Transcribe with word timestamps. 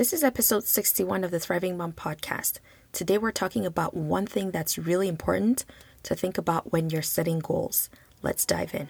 This 0.00 0.14
is 0.14 0.24
episode 0.24 0.64
61 0.64 1.24
of 1.24 1.30
the 1.30 1.38
Thriving 1.38 1.76
Mom 1.76 1.92
podcast. 1.92 2.58
Today 2.90 3.18
we're 3.18 3.32
talking 3.32 3.66
about 3.66 3.92
one 3.92 4.24
thing 4.24 4.50
that's 4.50 4.78
really 4.78 5.08
important 5.08 5.66
to 6.04 6.14
think 6.14 6.38
about 6.38 6.72
when 6.72 6.88
you're 6.88 7.02
setting 7.02 7.38
goals. 7.38 7.90
Let's 8.22 8.46
dive 8.46 8.74
in. 8.74 8.88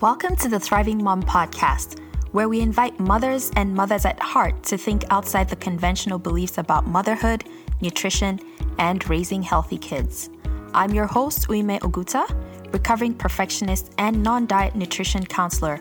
Welcome 0.00 0.34
to 0.38 0.48
the 0.48 0.58
Thriving 0.58 1.00
Mom 1.00 1.22
podcast, 1.22 2.00
where 2.32 2.48
we 2.48 2.60
invite 2.60 2.98
mothers 2.98 3.52
and 3.54 3.72
mothers 3.72 4.04
at 4.04 4.18
heart 4.18 4.64
to 4.64 4.76
think 4.76 5.04
outside 5.10 5.48
the 5.48 5.54
conventional 5.54 6.18
beliefs 6.18 6.58
about 6.58 6.88
motherhood, 6.88 7.44
nutrition, 7.80 8.40
and 8.80 9.08
raising 9.08 9.44
healthy 9.44 9.78
kids. 9.78 10.28
I'm 10.74 10.90
your 10.90 11.06
host, 11.06 11.46
Uime 11.46 11.78
Oguta, 11.78 12.26
recovering 12.72 13.14
perfectionist 13.14 13.94
and 13.98 14.24
non 14.24 14.46
diet 14.46 14.74
nutrition 14.74 15.24
counselor 15.24 15.80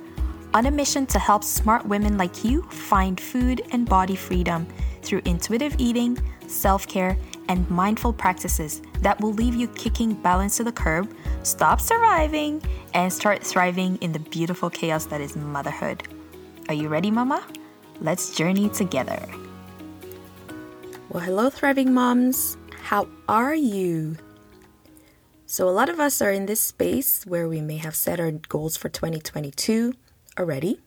on 0.54 0.68
a 0.68 0.72
mission 0.72 1.06
to 1.08 1.20
help 1.20 1.44
smart 1.44 1.86
women 1.86 2.18
like 2.18 2.44
you 2.44 2.62
find 2.64 3.20
food 3.20 3.62
and 3.72 3.88
body 3.88 4.16
freedom 4.16 4.68
through 5.02 5.22
intuitive 5.26 5.76
eating, 5.80 6.18
self 6.48 6.88
care, 6.88 7.18
and 7.50 7.70
mindful 7.70 8.14
practices 8.14 8.82
that 9.02 9.20
will 9.20 9.34
leave 9.34 9.56
you 9.56 9.68
kicking 9.70 10.14
balance 10.14 10.58
to 10.58 10.64
the 10.64 10.72
curb, 10.72 11.14
stop 11.44 11.82
surviving, 11.82 12.62
and 12.94 13.12
start 13.12 13.44
thriving 13.44 13.98
in 13.98 14.12
the 14.12 14.20
beautiful 14.20 14.70
chaos 14.70 15.06
that 15.06 15.22
is 15.22 15.36
motherhood. 15.36 16.04
Are 16.70 16.74
you 16.74 16.88
ready, 16.88 17.12
Mama? 17.12 17.46
Let's 18.00 18.36
journey 18.36 18.70
together. 18.70 19.28
Well, 21.10 21.24
hello, 21.24 21.50
thriving 21.50 21.94
moms. 21.94 22.58
How 22.84 23.08
are 23.28 23.56
you? 23.56 24.18
So, 25.46 25.68
a 25.68 25.72
lot 25.72 25.90
of 25.90 26.00
us 26.00 26.22
are 26.22 26.32
in 26.32 26.46
this 26.46 26.62
space 26.62 27.26
where 27.26 27.48
we 27.48 27.62
may 27.62 27.78
have 27.78 27.96
set 27.96 28.20
our 28.20 28.32
goals 28.32 28.78
for 28.78 28.90
2022 28.90 29.94
already, 30.38 30.80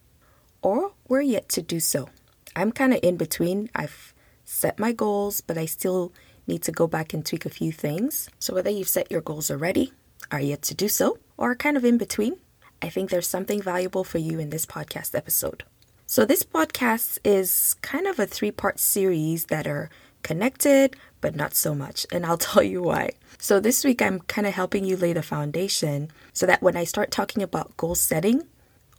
or 0.62 0.92
we're 1.08 1.20
yet 1.20 1.48
to 1.50 1.62
do 1.62 1.80
so. 1.80 2.08
I'm 2.54 2.72
kind 2.72 2.94
of 2.94 3.00
in 3.02 3.16
between. 3.16 3.70
I've 3.74 4.14
set 4.44 4.78
my 4.78 4.92
goals, 4.92 5.40
but 5.40 5.58
I 5.58 5.66
still 5.66 6.12
need 6.46 6.62
to 6.62 6.72
go 6.72 6.86
back 6.86 7.12
and 7.12 7.24
tweak 7.24 7.44
a 7.44 7.50
few 7.50 7.72
things. 7.72 8.28
So, 8.38 8.54
whether 8.54 8.70
you've 8.70 8.88
set 8.88 9.10
your 9.10 9.20
goals 9.20 9.50
already, 9.50 9.92
are 10.30 10.40
yet 10.40 10.62
to 10.62 10.74
do 10.74 10.88
so, 10.88 11.18
or 11.36 11.54
kind 11.54 11.76
of 11.76 11.84
in 11.84 11.98
between, 11.98 12.36
I 12.82 12.88
think 12.88 13.10
there's 13.10 13.28
something 13.28 13.62
valuable 13.62 14.04
for 14.04 14.18
you 14.18 14.38
in 14.38 14.50
this 14.50 14.66
podcast 14.66 15.14
episode. 15.14 15.64
So, 16.06 16.24
this 16.24 16.42
podcast 16.42 17.18
is 17.24 17.74
kind 17.82 18.06
of 18.06 18.18
a 18.18 18.26
three 18.26 18.50
part 18.50 18.78
series 18.78 19.46
that 19.46 19.66
are 19.66 19.90
connected, 20.22 20.96
but 21.20 21.36
not 21.36 21.54
so 21.54 21.74
much. 21.74 22.06
And 22.12 22.24
I'll 22.24 22.38
tell 22.50 22.62
you 22.62 22.82
why. 22.82 23.10
So, 23.38 23.60
this 23.60 23.84
week 23.84 24.00
I'm 24.00 24.20
kind 24.20 24.46
of 24.46 24.54
helping 24.54 24.84
you 24.84 24.96
lay 24.96 25.12
the 25.12 25.22
foundation 25.22 26.10
so 26.32 26.46
that 26.46 26.62
when 26.62 26.76
I 26.76 26.84
start 26.84 27.10
talking 27.10 27.42
about 27.42 27.76
goal 27.76 27.94
setting, 27.94 28.46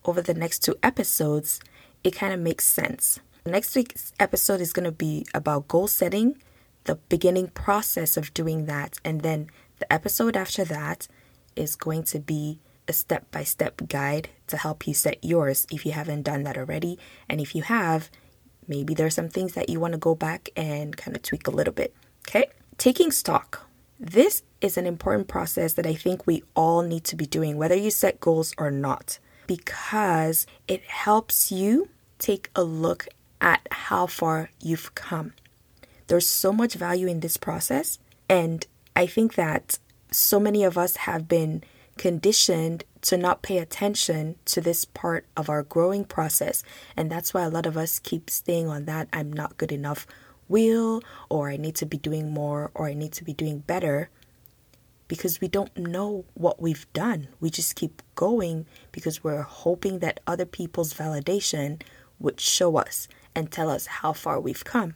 over 0.08 0.22
the 0.22 0.34
next 0.34 0.60
two 0.60 0.76
episodes, 0.82 1.60
it 2.04 2.12
kind 2.12 2.34
of 2.34 2.40
makes 2.40 2.66
sense. 2.66 3.20
Next 3.46 3.76
week's 3.76 4.14
episode 4.20 4.62
is 4.62 4.74
going 4.74 4.86
to 4.86 4.92
be 4.92 5.26
about 5.34 5.68
goal 5.68 5.88
setting, 5.88 6.42
the 6.86 6.96
beginning 6.96 7.48
process 7.48 8.18
of 8.18 8.34
doing 8.34 8.66
that, 8.66 8.98
and 9.04 9.22
then 9.22 9.48
the 9.80 9.92
episode 9.92 10.36
after 10.36 10.66
that 10.66 11.08
is 11.56 11.76
going 11.76 12.04
to 12.04 12.20
be 12.20 12.60
a 12.88 12.94
step 12.94 13.30
by 13.32 13.44
step 13.44 13.82
guide 13.90 14.30
to 14.48 14.58
help 14.58 14.88
you 14.88 14.94
set 14.94 15.24
yours 15.24 15.68
if 15.72 15.86
you 15.86 15.92
haven't 15.92 16.24
done 16.24 16.44
that 16.44 16.58
already. 16.58 16.98
And 17.28 17.42
if 17.42 17.54
you 17.54 17.64
have, 17.64 18.10
maybe 18.68 18.94
there's 18.94 19.16
some 19.16 19.30
things 19.30 19.54
that 19.54 19.70
you 19.70 19.80
want 19.80 19.94
to 19.94 20.00
go 20.00 20.16
back 20.16 20.50
and 20.56 20.96
kind 20.96 21.16
of 21.16 21.24
tweak 21.24 21.48
a 21.48 21.52
little 21.52 21.74
bit. 21.74 21.94
Okay? 22.28 22.46
Taking 22.78 23.12
stock. 23.12 23.68
This 24.00 24.44
is 24.62 24.78
an 24.78 24.86
important 24.86 25.28
process 25.28 25.74
that 25.74 25.86
I 25.86 25.96
think 25.96 26.26
we 26.26 26.44
all 26.56 26.82
need 26.82 27.04
to 27.06 27.16
be 27.16 27.26
doing, 27.26 27.58
whether 27.58 27.76
you 27.76 27.92
set 27.92 28.20
goals 28.20 28.54
or 28.58 28.72
not 28.72 29.20
because 29.48 30.46
it 30.68 30.84
helps 30.84 31.52
you 31.52 31.90
take 32.20 32.50
a 32.56 32.64
look 32.64 33.08
at 33.42 33.68
how 33.72 34.06
far 34.06 34.50
you've 34.62 34.94
come. 34.96 35.34
There's 36.08 36.28
so 36.28 36.52
much 36.52 36.74
value 36.76 37.08
in 37.08 37.22
this 37.22 37.38
process, 37.38 38.00
and 38.30 38.66
I 38.96 39.08
think 39.08 39.36
that 39.36 39.80
so 40.12 40.40
many 40.40 40.64
of 40.64 40.78
us 40.78 40.98
have 40.98 41.28
been 41.28 41.64
conditioned 41.98 42.84
to 43.02 43.18
not 43.18 43.42
pay 43.42 43.58
attention 43.58 44.36
to 44.46 44.62
this 44.62 44.86
part 44.86 45.26
of 45.36 45.50
our 45.50 45.64
growing 45.64 46.06
process. 46.06 46.64
And 46.96 47.12
that's 47.12 47.34
why 47.34 47.44
a 47.44 47.50
lot 47.50 47.66
of 47.66 47.78
us 47.78 48.00
keep 48.00 48.30
staying 48.30 48.68
on 48.68 48.86
that 48.86 49.08
I'm 49.12 49.34
not 49.34 49.58
good 49.58 49.72
enough 49.72 50.08
wheel, 50.48 51.02
or 51.30 51.50
I 51.50 51.58
need 51.58 51.76
to 51.76 51.86
be 51.86 51.98
doing 51.98 52.32
more, 52.32 52.72
or 52.74 52.88
I 52.88 52.94
need 52.94 53.14
to 53.14 53.24
be 53.24 53.34
doing 53.34 53.60
better 53.60 54.10
because 55.08 55.40
we 55.42 55.48
don't 55.48 55.76
know 55.78 56.26
what 56.34 56.62
we've 56.62 56.92
done. 56.94 57.28
We 57.40 57.50
just 57.50 57.76
keep 57.76 58.02
going 58.16 58.66
because 58.92 59.24
we're 59.24 59.42
hoping 59.42 60.00
that 60.00 60.20
other 60.28 60.46
people's 60.46 60.94
validation 60.94 61.82
would 62.20 62.40
show 62.40 62.78
us 62.78 63.08
and 63.36 63.52
tell 63.52 63.70
us 63.70 63.88
how 63.88 64.14
far 64.14 64.40
we've 64.40 64.66
come. 64.66 64.96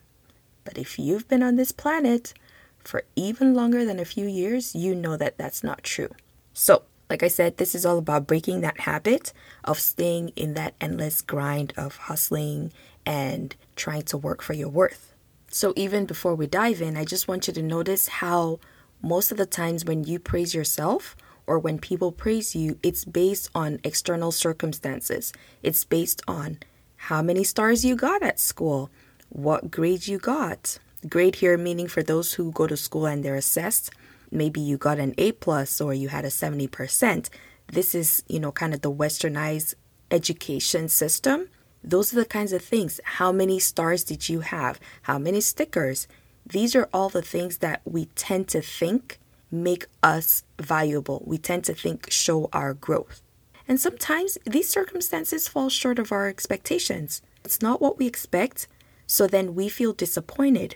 But 0.64 0.78
if 0.78 1.00
you've 1.00 1.28
been 1.28 1.44
on 1.44 1.56
this 1.56 1.72
planet 1.72 2.34
for 2.80 3.04
even 3.16 3.54
longer 3.54 3.86
than 3.86 4.00
a 4.00 4.06
few 4.06 4.28
years, 4.28 4.76
you 4.76 4.96
know 4.96 5.18
that 5.18 5.38
that's 5.38 5.64
not 5.64 5.84
true. 5.84 6.10
So, 6.54 6.84
like 7.10 7.24
I 7.24 7.28
said, 7.28 7.58
this 7.58 7.76
is 7.76 7.86
all 7.86 7.98
about 7.98 8.28
breaking 8.28 8.62
that 8.62 8.82
habit 8.82 9.34
of 9.64 9.80
staying 9.80 10.30
in 10.30 10.54
that 10.56 10.76
endless 10.80 11.22
grind 11.22 11.74
of 11.78 11.98
hustling 11.98 12.72
and 13.06 13.56
trying 13.76 14.04
to 14.04 14.18
work 14.18 14.42
for 14.42 14.54
your 14.54 14.70
worth. 14.70 15.14
So, 15.50 15.74
even 15.76 16.06
before 16.06 16.36
we 16.36 16.48
dive 16.48 16.82
in, 16.82 16.98
I 16.98 17.06
just 17.06 17.28
want 17.28 17.48
you 17.48 17.54
to 17.54 17.62
notice 17.62 18.08
how 18.08 18.60
most 19.02 19.32
of 19.32 19.38
the 19.38 19.46
times 19.46 19.86
when 19.86 20.04
you 20.04 20.20
praise 20.20 20.54
yourself 20.54 21.16
or 21.48 21.60
when 21.60 21.80
people 21.80 22.12
praise 22.12 22.56
you, 22.56 22.78
it's 22.84 23.04
based 23.04 23.50
on 23.56 23.80
external 23.84 24.32
circumstances. 24.32 25.34
It's 25.64 25.84
based 25.84 26.22
on 26.28 26.60
how 26.96 27.22
many 27.22 27.44
stars 27.44 27.84
you 27.84 27.96
got 27.96 28.22
at 28.22 28.40
school, 28.40 28.90
what 29.30 29.72
grade 29.72 30.08
you 30.08 30.20
got. 30.20 30.78
Grade 31.10 31.36
here 31.36 31.58
meaning 31.58 31.88
for 31.88 32.04
those 32.04 32.34
who 32.34 32.52
go 32.52 32.68
to 32.68 32.78
school 32.78 33.08
and 33.08 33.26
they're 33.26 33.36
assessed, 33.36 33.90
maybe 34.30 34.62
you 34.62 34.78
got 34.78 35.00
an 35.00 35.16
A 35.18 35.32
plus 35.32 35.82
or 35.82 35.94
you 35.94 36.10
had 36.10 36.26
a 36.26 36.30
70%. 36.30 37.30
This 37.68 37.96
is, 37.96 38.24
you 38.28 38.40
know, 38.40 38.52
kind 38.52 38.74
of 38.74 38.82
the 38.82 38.92
westernized 38.92 39.74
education 40.12 40.90
system. 40.90 41.50
Those 41.84 42.14
are 42.14 42.18
the 42.18 42.26
kinds 42.26 42.54
of 42.54 42.64
things. 42.64 43.00
How 43.04 43.32
many 43.32 43.58
stars 43.58 44.04
did 44.04 44.30
you 44.30 44.42
have? 44.42 44.80
How 45.04 45.18
many 45.18 45.42
stickers? 45.42 46.08
These 46.46 46.76
are 46.76 46.90
all 46.94 47.10
the 47.10 47.22
things 47.22 47.60
that 47.60 47.82
we 47.86 48.06
tend 48.16 48.48
to 48.50 48.62
think 48.62 49.20
make 49.52 49.86
us 50.02 50.44
valuable. 50.60 51.24
We 51.26 51.38
tend 51.38 51.66
to 51.66 51.74
think 51.74 52.10
show 52.10 52.50
our 52.54 52.74
growth. 52.74 53.22
And 53.68 53.80
sometimes 53.80 54.38
these 54.46 54.70
circumstances 54.70 55.48
fall 55.48 55.70
short 55.70 56.00
of 56.00 56.12
our 56.12 56.28
expectations. 56.28 57.22
It's 57.44 57.62
not 57.62 57.82
what 57.82 57.98
we 57.98 58.08
expect, 58.08 58.68
so 59.08 59.28
then 59.28 59.56
we 59.56 59.70
feel 59.70 59.94
disappointed. 59.94 60.76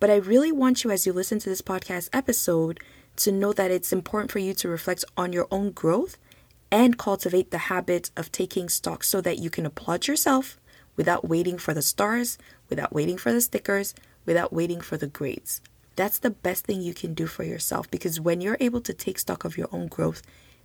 But 0.00 0.10
I 0.10 0.16
really 0.16 0.52
want 0.52 0.82
you, 0.82 0.90
as 0.90 1.06
you 1.06 1.12
listen 1.12 1.38
to 1.40 1.48
this 1.48 1.62
podcast 1.62 2.08
episode, 2.12 2.80
to 3.16 3.32
know 3.32 3.52
that 3.52 3.70
it's 3.70 3.92
important 3.92 4.30
for 4.30 4.38
you 4.38 4.54
to 4.54 4.68
reflect 4.68 5.04
on 5.16 5.32
your 5.32 5.46
own 5.50 5.72
growth 5.72 6.16
and 6.72 6.98
cultivate 6.98 7.50
the 7.50 7.58
habit 7.58 8.10
of 8.16 8.32
taking 8.32 8.68
stock 8.68 9.04
so 9.04 9.20
that 9.20 9.38
you 9.38 9.50
can 9.50 9.66
applaud 9.66 10.06
yourself 10.06 10.58
without 10.96 11.28
waiting 11.28 11.58
for 11.58 11.74
the 11.74 11.82
stars, 11.82 12.38
without 12.68 12.92
waiting 12.92 13.18
for 13.18 13.32
the 13.32 13.40
stickers, 13.40 13.94
without 14.26 14.52
waiting 14.52 14.80
for 14.80 14.96
the 14.96 15.06
grades. 15.06 15.60
That's 15.96 16.18
the 16.18 16.30
best 16.30 16.64
thing 16.64 16.80
you 16.80 16.94
can 16.94 17.14
do 17.14 17.26
for 17.26 17.44
yourself 17.44 17.90
because 17.90 18.20
when 18.20 18.40
you're 18.40 18.56
able 18.60 18.80
to 18.82 18.94
take 18.94 19.18
stock 19.18 19.44
of 19.44 19.58
your 19.58 19.68
own 19.72 19.88
growth, 19.88 20.22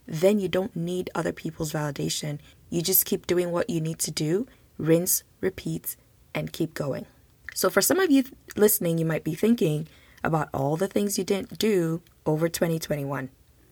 then 0.08 0.40
you 0.40 0.48
don't 0.48 0.76
need 0.76 1.10
other 1.16 1.32
people's 1.32 1.74
validation. 1.74 2.40
You 2.70 2.82
just 2.82 3.06
keep 3.06 3.28
doing 3.28 3.52
what 3.52 3.70
you 3.70 3.82
need 3.82 4.00
to 4.00 4.12
do, 4.12 4.48
rinse, 4.78 5.24
repeat, 5.42 5.96
and 6.34 6.54
keep 6.54 6.74
going. 6.74 7.06
So, 7.54 7.70
for 7.70 7.82
some 7.82 8.00
of 8.00 8.12
you 8.12 8.26
listening, 8.56 8.98
you 8.98 9.06
might 9.06 9.24
be 9.24 9.34
thinking 9.34 9.88
about 10.24 10.50
all 10.54 10.76
the 10.76 10.88
things 10.88 11.18
you 11.18 11.24
didn't 11.24 11.58
do 11.58 12.02
over 12.26 12.50
2021. 12.50 13.30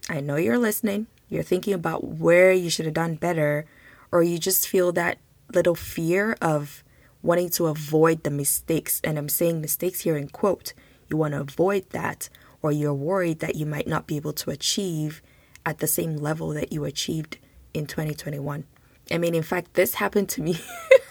I 0.10 0.20
know 0.20 0.38
you're 0.38 0.58
listening. 0.58 1.08
You're 1.30 1.44
thinking 1.44 1.74
about 1.74 2.04
where 2.04 2.52
you 2.52 2.70
should 2.70 2.86
have 2.86 2.94
done 2.94 3.16
better, 3.16 3.66
or 4.12 4.24
you 4.24 4.38
just 4.38 4.68
feel 4.68 4.92
that 4.94 5.18
little 5.54 5.76
fear 5.76 6.38
of 6.42 6.83
wanting 7.24 7.50
to 7.50 7.68
avoid 7.68 8.24
the 8.24 8.30
mistakes. 8.30 9.02
And 9.04 9.18
I'm 9.18 9.30
saying 9.30 9.62
mistakes 9.62 10.02
here 10.02 10.16
in 10.16 10.28
quote. 10.28 10.74
You 11.10 11.18
want 11.18 11.34
to 11.34 11.42
avoid 11.42 11.90
that, 11.90 12.30
or 12.62 12.72
you're 12.72 12.94
worried 12.94 13.40
that 13.40 13.56
you 13.56 13.66
might 13.66 13.88
not 13.88 14.06
be 14.06 14.18
able 14.18 14.34
to 14.34 14.52
achieve 14.52 15.22
at 15.66 15.80
the 15.80 15.88
same 15.88 16.18
level 16.18 16.50
that 16.50 16.72
you 16.72 16.86
achieved 16.86 17.38
in 17.74 17.88
2021. 17.88 18.66
I 19.12 19.18
mean, 19.18 19.36
in 19.36 19.44
fact, 19.44 19.74
this 19.74 19.96
happened 19.96 20.30
to 20.30 20.42
me 20.42 20.60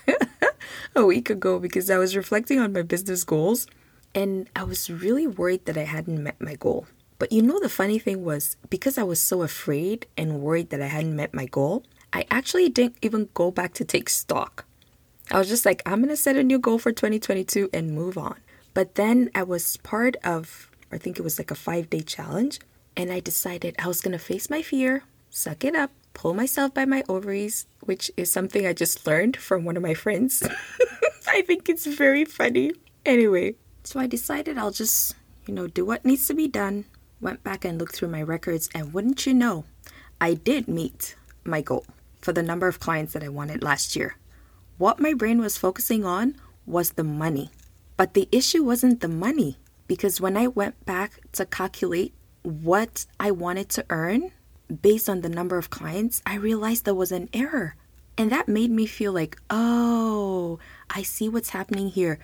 a 0.94 1.04
week 1.04 1.30
ago 1.30 1.58
because 1.58 1.90
I 1.90 1.98
was 1.98 2.16
reflecting 2.16 2.58
on 2.58 2.72
my 2.72 2.82
business 2.82 3.24
goals 3.24 3.66
and 4.14 4.48
I 4.54 4.64
was 4.64 4.90
really 4.90 5.26
worried 5.26 5.64
that 5.66 5.76
I 5.76 5.84
hadn't 5.84 6.22
met 6.22 6.40
my 6.40 6.54
goal. 6.54 6.86
But 7.18 7.32
you 7.32 7.42
know, 7.42 7.60
the 7.60 7.68
funny 7.68 7.98
thing 7.98 8.24
was 8.24 8.56
because 8.68 8.98
I 8.98 9.02
was 9.04 9.20
so 9.20 9.42
afraid 9.42 10.06
and 10.16 10.40
worried 10.40 10.70
that 10.70 10.82
I 10.82 10.86
hadn't 10.86 11.16
met 11.16 11.32
my 11.32 11.46
goal, 11.46 11.84
I 12.12 12.26
actually 12.30 12.68
didn't 12.68 12.96
even 13.00 13.28
go 13.32 13.50
back 13.50 13.74
to 13.74 13.84
take 13.84 14.08
stock. 14.08 14.66
I 15.32 15.38
was 15.38 15.48
just 15.48 15.64
like, 15.64 15.82
I'm 15.86 16.00
going 16.00 16.10
to 16.10 16.16
set 16.16 16.36
a 16.36 16.42
new 16.42 16.58
goal 16.58 16.78
for 16.78 16.92
2022 16.92 17.70
and 17.72 17.94
move 17.94 18.18
on. 18.18 18.36
But 18.74 18.96
then 18.96 19.30
I 19.34 19.42
was 19.44 19.78
part 19.78 20.16
of, 20.22 20.70
I 20.92 20.98
think 20.98 21.18
it 21.18 21.22
was 21.22 21.38
like 21.38 21.50
a 21.50 21.54
five 21.54 21.88
day 21.88 22.00
challenge. 22.00 22.60
And 22.98 23.10
I 23.10 23.20
decided 23.20 23.74
I 23.78 23.88
was 23.88 24.02
going 24.02 24.12
to 24.12 24.18
face 24.18 24.50
my 24.50 24.60
fear, 24.60 25.04
suck 25.30 25.64
it 25.64 25.74
up, 25.74 25.90
pull 26.12 26.34
myself 26.34 26.74
by 26.74 26.84
my 26.84 27.02
ovaries, 27.08 27.66
which 27.80 28.10
is 28.18 28.30
something 28.30 28.66
I 28.66 28.74
just 28.74 29.06
learned 29.06 29.38
from 29.38 29.64
one 29.64 29.78
of 29.78 29.82
my 29.82 29.94
friends. 29.94 30.42
I 31.26 31.40
think 31.40 31.70
it's 31.70 31.86
very 31.86 32.26
funny. 32.26 32.72
Anyway, 33.06 33.54
so 33.84 34.00
I 34.00 34.06
decided 34.06 34.58
I'll 34.58 34.70
just, 34.70 35.14
you 35.46 35.54
know, 35.54 35.66
do 35.66 35.86
what 35.86 36.04
needs 36.04 36.26
to 36.28 36.34
be 36.34 36.46
done. 36.46 36.84
Went 37.22 37.42
back 37.42 37.64
and 37.64 37.78
looked 37.78 37.96
through 37.96 38.08
my 38.08 38.22
records, 38.22 38.68
and 38.74 38.92
wouldn't 38.92 39.24
you 39.24 39.32
know, 39.32 39.64
I 40.20 40.34
did 40.34 40.68
meet 40.68 41.14
my 41.44 41.62
goal 41.62 41.86
for 42.20 42.32
the 42.34 42.42
number 42.42 42.68
of 42.68 42.80
clients 42.80 43.14
that 43.14 43.24
I 43.24 43.28
wanted 43.28 43.62
last 43.62 43.96
year. 43.96 44.16
What 44.82 44.98
my 44.98 45.14
brain 45.14 45.38
was 45.38 45.56
focusing 45.56 46.04
on 46.04 46.34
was 46.66 46.94
the 46.94 47.04
money. 47.04 47.50
But 47.96 48.14
the 48.14 48.28
issue 48.32 48.64
wasn't 48.64 49.00
the 49.00 49.06
money 49.06 49.58
because 49.86 50.20
when 50.20 50.36
I 50.36 50.48
went 50.48 50.84
back 50.84 51.20
to 51.34 51.46
calculate 51.46 52.12
what 52.42 53.06
I 53.20 53.30
wanted 53.30 53.68
to 53.68 53.86
earn 53.90 54.32
based 54.82 55.08
on 55.08 55.20
the 55.20 55.28
number 55.28 55.56
of 55.56 55.70
clients, 55.70 56.20
I 56.26 56.34
realized 56.34 56.84
there 56.84 56.96
was 56.96 57.12
an 57.12 57.28
error. 57.32 57.76
And 58.18 58.32
that 58.32 58.48
made 58.48 58.72
me 58.72 58.86
feel 58.86 59.12
like, 59.12 59.38
oh, 59.50 60.58
I 60.90 61.02
see 61.02 61.28
what's 61.28 61.50
happening 61.50 61.86
here. 61.86 62.18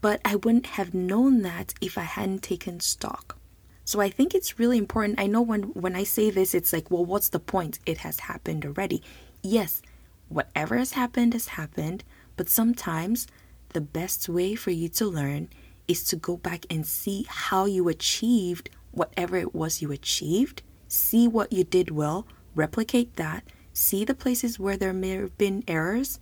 But 0.00 0.20
I 0.24 0.36
wouldn't 0.36 0.78
have 0.78 0.94
known 0.94 1.42
that 1.42 1.74
if 1.80 1.98
I 1.98 2.02
hadn't 2.02 2.44
taken 2.44 2.78
stock. 2.78 3.36
So 3.84 4.00
I 4.00 4.10
think 4.10 4.32
it's 4.32 4.60
really 4.60 4.78
important. 4.78 5.18
I 5.18 5.26
know 5.26 5.42
when, 5.42 5.64
when 5.74 5.96
I 5.96 6.04
say 6.04 6.30
this, 6.30 6.54
it's 6.54 6.72
like, 6.72 6.88
well, 6.88 7.04
what's 7.04 7.30
the 7.30 7.40
point? 7.40 7.80
It 7.84 7.98
has 7.98 8.20
happened 8.20 8.64
already. 8.64 9.02
Yes, 9.42 9.82
whatever 10.30 10.78
has 10.78 10.92
happened 10.92 11.34
has 11.34 11.48
happened, 11.48 12.02
but 12.36 12.48
sometimes 12.48 13.26
the 13.70 13.80
best 13.80 14.28
way 14.28 14.54
for 14.54 14.70
you 14.70 14.88
to 14.88 15.06
learn 15.06 15.48
is 15.86 16.04
to 16.04 16.16
go 16.16 16.36
back 16.36 16.64
and 16.70 16.86
see 16.86 17.26
how 17.28 17.66
you 17.66 17.88
achieved 17.88 18.70
whatever 18.92 19.36
it 19.36 19.54
was 19.54 19.82
you 19.82 19.92
achieved, 19.92 20.62
see 20.88 21.28
what 21.28 21.52
you 21.52 21.64
did 21.64 21.90
well, 21.90 22.26
replicate 22.54 23.16
that, 23.16 23.44
see 23.72 24.04
the 24.04 24.14
places 24.14 24.58
where 24.58 24.76
there 24.76 24.92
may 24.92 25.10
have 25.10 25.36
been 25.36 25.62
errors, 25.68 26.18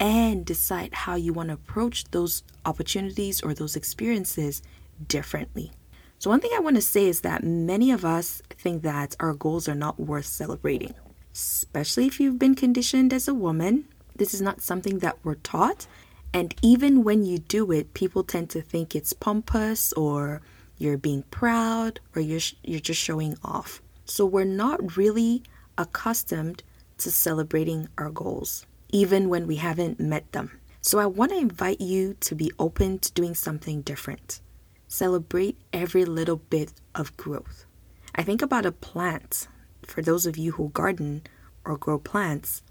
and 0.00 0.44
decide 0.44 0.92
how 0.92 1.14
you 1.14 1.32
want 1.32 1.48
to 1.48 1.54
approach 1.54 2.04
those 2.10 2.42
opportunities 2.66 3.40
or 3.40 3.54
those 3.54 3.76
experiences 3.76 4.62
differently. 5.06 5.70
So, 6.18 6.30
one 6.30 6.40
thing 6.40 6.52
I 6.54 6.60
want 6.60 6.76
to 6.76 6.82
say 6.82 7.06
is 7.06 7.20
that 7.22 7.44
many 7.44 7.90
of 7.90 8.04
us 8.04 8.42
think 8.50 8.82
that 8.82 9.16
our 9.20 9.34
goals 9.34 9.68
are 9.68 9.74
not 9.74 9.98
worth 9.98 10.26
celebrating, 10.26 10.94
especially 11.32 12.06
if 12.06 12.20
you've 12.20 12.38
been 12.38 12.54
conditioned 12.54 13.12
as 13.12 13.28
a 13.28 13.34
woman. 13.34 13.86
This 14.16 14.34
is 14.34 14.42
not 14.42 14.60
something 14.60 14.98
that 14.98 15.18
we're 15.24 15.36
taught. 15.36 15.86
And 16.34 16.54
even 16.62 17.04
when 17.04 17.24
you 17.24 17.38
do 17.38 17.70
it, 17.72 17.94
people 17.94 18.24
tend 18.24 18.50
to 18.50 18.62
think 18.62 18.94
it's 18.94 19.12
pompous 19.12 19.92
or 19.94 20.40
you're 20.78 20.98
being 20.98 21.22
proud 21.24 22.00
or 22.14 22.22
you're, 22.22 22.40
you're 22.62 22.80
just 22.80 23.00
showing 23.00 23.36
off. 23.44 23.82
So 24.04 24.24
we're 24.24 24.44
not 24.44 24.96
really 24.96 25.42
accustomed 25.78 26.62
to 26.98 27.10
celebrating 27.10 27.88
our 27.98 28.10
goals, 28.10 28.66
even 28.90 29.28
when 29.28 29.46
we 29.46 29.56
haven't 29.56 30.00
met 30.00 30.30
them. 30.32 30.58
So 30.80 30.98
I 30.98 31.06
want 31.06 31.30
to 31.30 31.38
invite 31.38 31.80
you 31.80 32.14
to 32.20 32.34
be 32.34 32.50
open 32.58 32.98
to 33.00 33.12
doing 33.12 33.34
something 33.34 33.82
different. 33.82 34.40
Celebrate 34.88 35.56
every 35.72 36.04
little 36.04 36.36
bit 36.36 36.72
of 36.94 37.16
growth. 37.16 37.66
I 38.14 38.22
think 38.22 38.42
about 38.42 38.66
a 38.66 38.72
plant. 38.72 39.48
For 39.92 40.00
those 40.00 40.24
of 40.24 40.38
you 40.38 40.52
who 40.52 40.70
garden 40.70 41.20
or 41.66 41.76
grow 41.76 41.98
plants, 41.98 42.62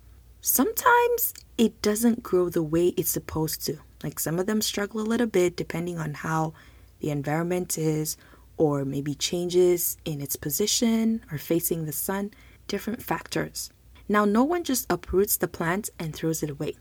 sometimes 0.42 1.36
it 1.56 1.80
doesn't 1.84 2.24
grow 2.24 2.50
the 2.50 2.64
way 2.64 2.96
it's 2.98 3.12
supposed 3.12 3.64
to. 3.68 3.78
Like 4.04 4.20
some 4.20 4.40
of 4.40 4.48
them 4.48 4.60
struggle 4.60 5.02
a 5.02 5.04
little 5.04 5.28
bit 5.28 5.56
depending 5.56 6.00
on 6.00 6.16
how 6.16 6.54
the 7.00 7.12
environment 7.12 7.78
is, 7.78 8.18
or 8.58 8.86
maybe 8.86 9.14
changes 9.14 10.00
in 10.04 10.20
its 10.20 10.36
position 10.36 11.24
or 11.32 11.38
facing 11.38 11.86
the 11.86 11.92
sun, 11.92 12.32
different 12.68 13.04
factors. 13.04 13.70
Now, 14.10 14.26
no 14.26 14.44
one 14.44 14.64
just 14.64 14.92
uproots 14.92 15.38
the 15.38 15.48
plant 15.48 15.92
and 16.00 16.16
throws 16.16 16.42
it 16.42 16.50
away. 16.50 16.74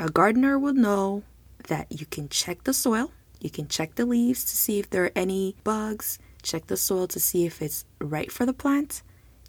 A 0.00 0.08
gardener 0.08 0.58
will 0.58 0.74
know 0.74 1.22
that 1.68 1.86
you 1.92 2.06
can 2.06 2.28
check 2.28 2.64
the 2.64 2.74
soil, 2.74 3.12
you 3.38 3.50
can 3.50 3.68
check 3.68 3.94
the 3.94 4.04
leaves 4.04 4.44
to 4.46 4.56
see 4.56 4.80
if 4.80 4.90
there 4.90 5.04
are 5.04 5.12
any 5.14 5.54
bugs, 5.62 6.18
check 6.42 6.66
the 6.66 6.76
soil 6.76 7.06
to 7.06 7.20
see 7.20 7.46
if 7.46 7.62
it's 7.62 7.84
right 8.00 8.32
for 8.32 8.44
the 8.44 8.52
plant, 8.52 9.02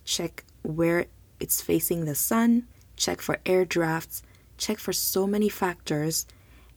check 0.07 0.43
where 0.63 1.05
it's 1.39 1.61
facing 1.61 2.05
the 2.05 2.15
sun, 2.15 2.65
check 2.95 3.21
for 3.21 3.37
air 3.45 3.65
drafts, 3.65 4.23
check 4.57 4.79
for 4.79 4.93
so 4.93 5.27
many 5.27 5.49
factors, 5.49 6.25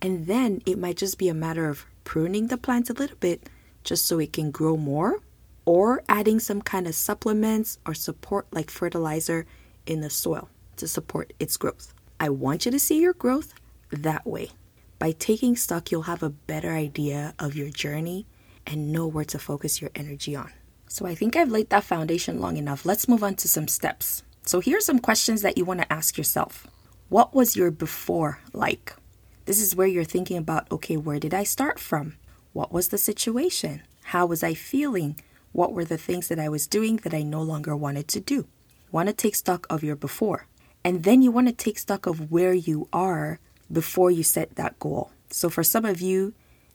and 0.03 0.27
then 0.27 0.61
it 0.67 0.79
might 0.79 0.99
just 0.99 1.17
be 1.17 1.29
a 1.29 1.35
matter 1.35 1.69
of 1.69 1.87
pruning 2.05 2.49
the 2.49 2.59
plant 2.59 2.91
a 2.91 2.93
little 2.93 3.17
bit 3.21 3.49
just 3.85 4.07
so 4.07 4.19
it 4.19 4.33
can 4.33 4.51
grow 4.51 4.77
more, 4.77 5.21
or 5.65 6.03
adding 6.09 6.39
some 6.39 6.61
kind 6.61 6.87
of 6.87 6.95
supplements 6.95 7.79
or 7.87 7.95
support 7.95 8.47
like 8.53 8.71
fertilizer 8.71 9.47
in 9.87 10.01
the 10.01 10.11
soil 10.11 10.49
to 10.77 10.87
support 10.87 11.33
its 11.39 11.57
growth. 11.57 11.95
I 12.19 12.29
want 12.29 12.67
you 12.67 12.73
to 12.73 12.79
see 12.79 13.01
your 13.01 13.15
growth 13.15 13.55
that 13.91 14.27
way. 14.27 14.51
By 14.99 15.13
taking 15.13 15.57
stock, 15.57 15.91
you'll 15.91 16.03
have 16.03 16.23
a 16.23 16.29
better 16.29 16.73
idea 16.73 17.35
of 17.39 17.57
your 17.57 17.71
journey 17.71 18.27
and 18.67 18.93
know 18.93 19.07
where 19.07 19.25
to 19.25 19.39
focus 19.39 19.81
your 19.81 19.91
energy 19.95 20.37
on. 20.37 20.53
So 20.93 21.07
I 21.07 21.15
think 21.15 21.37
I've 21.37 21.53
laid 21.53 21.71
that 21.71 21.85
foundation 21.85 22.41
long 22.41 22.57
enough. 22.57 22.85
Let's 22.85 23.07
move 23.07 23.23
on 23.23 23.37
to 23.37 23.49
some 23.49 23.69
steps. 23.69 24.25
So 24.43 24.59
here 24.59 24.77
are 24.77 24.81
some 24.81 24.99
questions 24.99 25.41
that 25.43 25.57
you 25.57 25.65
want 25.65 25.81
to 25.81 25.93
ask 25.93 26.19
yourself. 26.19 26.67
What 27.09 27.33
was 27.33 27.55
your 27.57 27.71
before 27.71 28.41
like? 28.53 28.97
This 29.45 29.63
is 29.63 29.77
where 29.77 29.87
you're 29.87 30.03
thinking 30.03 30.37
about 30.37 30.71
okay, 30.73 30.97
where 30.97 31.21
did 31.21 31.33
I 31.33 31.45
start 31.45 31.79
from? 31.79 32.17
What 32.53 32.73
was 32.73 32.89
the 32.89 32.99
situation? 32.99 33.83
How 34.03 34.27
was 34.27 34.43
I 34.43 34.55
feeling? 34.55 35.21
What 35.53 35.73
were 35.73 35.85
the 35.85 35.97
things 35.97 36.27
that 36.27 36.41
I 36.41 36.49
was 36.49 36.67
doing 36.67 36.97
that 37.05 37.15
I 37.15 37.23
no 37.23 37.41
longer 37.41 37.77
wanted 37.77 38.09
to 38.09 38.21
do? 38.21 38.49
Want 38.91 39.09
to 39.09 39.15
take 39.15 39.37
stock 39.37 39.69
of 39.71 39.85
your 39.85 39.95
before. 39.97 40.49
And 40.83 41.05
then 41.05 41.23
you 41.23 41.31
want 41.31 41.47
to 41.47 41.53
take 41.53 41.79
stock 41.79 42.07
of 42.07 42.33
where 42.33 42.53
you 42.53 42.89
are 42.93 43.39
before 43.71 44.11
you 44.11 44.25
set 44.25 44.57
that 44.57 44.81
goal. 44.81 45.13
So 45.31 45.51
for 45.51 45.63
some 45.63 45.85
of 45.85 46.01
you, 46.01 46.35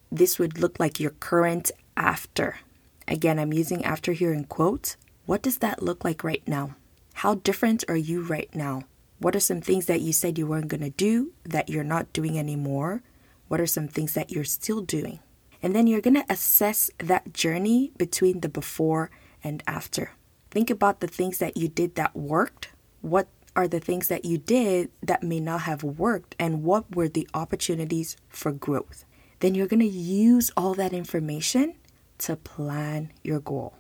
this 0.10 0.40
would 0.40 0.58
look 0.58 0.80
like 0.80 1.02
your 1.02 1.12
current 1.12 1.70
after. 1.98 2.60
Again, 3.08 3.38
I'm 3.38 3.54
using 3.54 3.86
after 3.86 4.14
here 4.14 4.34
in 4.34 4.46
quotes. 4.46 4.98
What 5.26 5.42
does 5.42 5.60
that 5.60 5.84
look 5.84 6.04
like 6.04 6.24
right 6.24 6.46
now? 6.48 6.76
How 7.16 7.36
different 7.36 7.84
are 7.88 7.96
you 7.96 8.22
right 8.22 8.54
now? 8.54 8.84
What 9.20 9.36
are 9.36 9.40
some 9.40 9.62
things 9.62 9.86
that 9.86 10.02
you 10.02 10.12
said 10.12 10.38
you 10.38 10.48
weren't 10.48 10.68
going 10.68 10.84
to 10.84 10.90
do 10.90 11.32
that 11.44 11.70
you're 11.70 11.84
not 11.84 12.12
doing 12.14 12.38
anymore? 12.38 13.04
What 13.48 13.62
are 13.62 13.68
some 13.68 13.88
things 13.88 14.14
that 14.14 14.32
you're 14.32 14.44
still 14.44 14.82
doing? 14.82 15.20
And 15.62 15.76
then 15.76 15.88
you're 15.88 16.02
going 16.02 16.16
to 16.16 16.26
assess 16.30 16.92
that 16.98 17.34
journey 17.34 17.92
between 17.98 18.42
the 18.42 18.50
before 18.50 19.10
and 19.44 19.64
after. 19.68 20.12
Think 20.52 20.70
about 20.70 21.00
the 21.00 21.08
things 21.08 21.38
that 21.38 21.58
you 21.58 21.68
did 21.68 21.96
that 21.96 22.16
worked. 22.16 22.70
What 23.02 23.28
are 23.56 23.68
the 23.68 23.80
things 23.80 24.10
that 24.10 24.26
you 24.26 24.38
did 24.38 24.90
that 25.02 25.24
may 25.24 25.40
not 25.40 25.62
have 25.62 25.84
worked? 25.84 26.36
And 26.40 26.64
what 26.64 26.96
were 26.96 27.08
the 27.08 27.28
opportunities 27.34 28.18
for 28.30 28.52
growth? 28.52 29.06
Then 29.40 29.56
you're 29.56 29.68
going 29.68 29.80
to 29.80 29.86
use 29.86 30.52
all 30.58 30.74
that 30.74 30.94
information 30.94 31.76
to 32.20 32.36
plan 32.36 33.12
your 33.24 33.40
goal. 33.40 33.76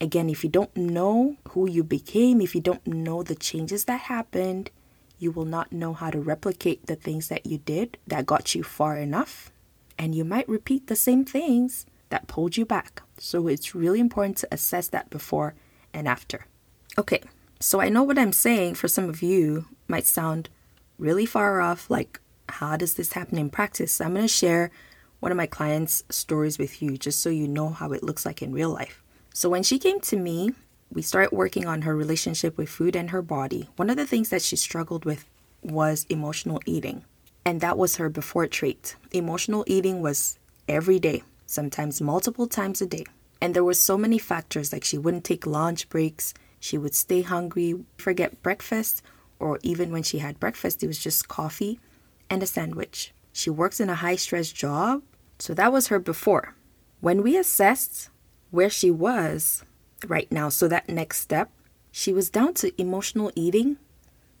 Again, 0.00 0.30
if 0.30 0.42
you 0.42 0.50
don't 0.50 0.74
know 0.76 1.36
who 1.48 1.68
you 1.68 1.84
became, 1.84 2.40
if 2.40 2.54
you 2.54 2.60
don't 2.60 2.86
know 2.86 3.22
the 3.22 3.34
changes 3.34 3.84
that 3.84 4.00
happened, 4.02 4.70
you 5.18 5.30
will 5.30 5.44
not 5.44 5.72
know 5.72 5.92
how 5.92 6.10
to 6.10 6.18
replicate 6.18 6.86
the 6.86 6.96
things 6.96 7.28
that 7.28 7.44
you 7.44 7.58
did 7.58 7.98
that 8.06 8.24
got 8.24 8.54
you 8.54 8.62
far 8.62 8.96
enough. 8.96 9.52
And 9.98 10.14
you 10.14 10.24
might 10.24 10.48
repeat 10.48 10.86
the 10.86 10.96
same 10.96 11.26
things 11.26 11.84
that 12.08 12.26
pulled 12.26 12.56
you 12.56 12.64
back. 12.64 13.02
So 13.18 13.46
it's 13.46 13.74
really 13.74 14.00
important 14.00 14.38
to 14.38 14.48
assess 14.50 14.88
that 14.88 15.10
before 15.10 15.54
and 15.92 16.08
after. 16.08 16.46
Okay, 16.96 17.22
so 17.60 17.80
I 17.80 17.90
know 17.90 18.02
what 18.02 18.18
I'm 18.18 18.32
saying 18.32 18.76
for 18.76 18.88
some 18.88 19.08
of 19.10 19.22
you 19.22 19.66
might 19.86 20.06
sound 20.06 20.48
really 20.98 21.26
far 21.26 21.60
off, 21.60 21.90
like, 21.90 22.18
how 22.48 22.76
does 22.76 22.94
this 22.94 23.12
happen 23.12 23.38
in 23.38 23.50
practice? 23.50 24.00
I'm 24.00 24.14
going 24.14 24.24
to 24.24 24.28
share 24.28 24.70
one 25.20 25.30
of 25.30 25.36
my 25.36 25.46
clients' 25.46 26.02
stories 26.08 26.58
with 26.58 26.82
you 26.82 26.96
just 26.96 27.20
so 27.20 27.28
you 27.28 27.46
know 27.46 27.68
how 27.68 27.92
it 27.92 28.02
looks 28.02 28.26
like 28.26 28.42
in 28.42 28.52
real 28.52 28.70
life. 28.70 29.02
So 29.32 29.48
when 29.48 29.62
she 29.62 29.78
came 29.78 30.00
to 30.00 30.16
me, 30.16 30.52
we 30.92 31.02
started 31.02 31.32
working 31.32 31.66
on 31.66 31.82
her 31.82 31.94
relationship 31.94 32.58
with 32.58 32.68
food 32.68 32.96
and 32.96 33.10
her 33.10 33.22
body. 33.22 33.68
One 33.76 33.90
of 33.90 33.96
the 33.96 34.06
things 34.06 34.30
that 34.30 34.42
she 34.42 34.56
struggled 34.56 35.04
with 35.04 35.28
was 35.62 36.06
emotional 36.08 36.60
eating. 36.66 37.04
And 37.44 37.60
that 37.60 37.78
was 37.78 37.96
her 37.96 38.08
before 38.08 38.46
trait. 38.46 38.96
Emotional 39.12 39.64
eating 39.66 40.02
was 40.02 40.38
every 40.68 40.98
day, 40.98 41.22
sometimes 41.46 42.00
multiple 42.00 42.46
times 42.46 42.82
a 42.82 42.86
day. 42.86 43.04
And 43.40 43.54
there 43.54 43.64
were 43.64 43.74
so 43.74 43.96
many 43.96 44.18
factors 44.18 44.72
like 44.72 44.84
she 44.84 44.98
wouldn't 44.98 45.24
take 45.24 45.46
lunch 45.46 45.88
breaks, 45.88 46.34
she 46.58 46.76
would 46.76 46.94
stay 46.94 47.22
hungry, 47.22 47.74
forget 47.96 48.42
breakfast, 48.42 49.02
or 49.38 49.58
even 49.62 49.90
when 49.90 50.02
she 50.02 50.18
had 50.18 50.38
breakfast, 50.38 50.82
it 50.82 50.86
was 50.86 50.98
just 50.98 51.28
coffee 51.28 51.80
and 52.28 52.42
a 52.42 52.46
sandwich. 52.46 53.14
She 53.32 53.48
works 53.48 53.80
in 53.80 53.88
a 53.88 53.94
high 53.94 54.16
stress 54.16 54.52
job, 54.52 55.02
so 55.40 55.54
that 55.54 55.72
was 55.72 55.88
her 55.88 55.98
before. 55.98 56.54
When 57.00 57.22
we 57.22 57.36
assessed 57.36 58.10
where 58.50 58.70
she 58.70 58.90
was, 58.90 59.64
right 60.06 60.30
now. 60.30 60.48
So, 60.48 60.68
that 60.68 60.88
next 60.88 61.20
step, 61.20 61.50
she 61.90 62.12
was 62.12 62.30
down 62.30 62.54
to 62.54 62.80
emotional 62.80 63.32
eating 63.34 63.76